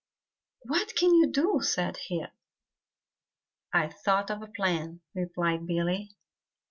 [0.63, 2.25] "What can we do?" said he.
[3.71, 6.15] "I've thought of a plan," replied Billy.